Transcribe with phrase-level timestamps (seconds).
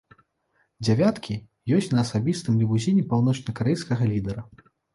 [0.85, 1.37] Дзявяткі
[1.75, 4.41] ёсць на асабістым лімузіне паўночнакарэйскага лідара.